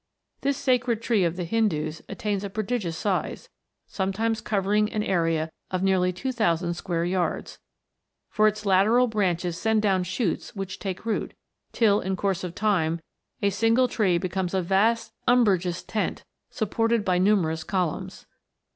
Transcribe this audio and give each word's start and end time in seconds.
This 0.41 0.57
sacred 0.57 0.99
tree 0.99 1.23
of 1.23 1.35
the 1.35 1.43
Hindoos 1.45 2.01
attains 2.09 2.43
a 2.43 2.49
prodigious 2.49 2.97
size, 2.97 3.49
sometimes 3.85 4.41
covering 4.41 4.91
an 4.91 5.03
area 5.03 5.51
of 5.69 5.83
nearly 5.83 6.11
2000 6.11 6.73
square 6.73 7.05
yards, 7.05 7.59
for 8.27 8.47
its 8.47 8.65
lateral 8.65 9.05
branches 9.05 9.61
240 9.61 9.69
WONDERFUL 9.93 10.01
PLANTS. 10.01 10.11
send 10.11 10.25
down 10.25 10.37
shoots 10.39 10.55
which 10.55 10.79
take 10.79 11.05
root, 11.05 11.35
till, 11.71 12.01
in 12.01 12.15
course 12.15 12.43
of 12.43 12.55
time, 12.55 12.99
a 13.43 13.51
single 13.51 13.87
tree 13.87 14.17
becomes 14.17 14.55
a 14.55 14.63
vast 14.63 15.11
umbrageous 15.27 15.83
tent, 15.83 16.23
supported 16.49 17.05
by 17.05 17.19
numerous 17.19 17.63
columns. 17.63 18.25